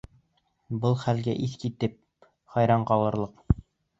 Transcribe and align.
Был 0.85 0.95
хәлгә 1.01 1.35
иҫ 1.49 1.59
китеп, 1.65 1.95
хайран 2.57 2.87
ҡалырлыҡ. 2.93 3.45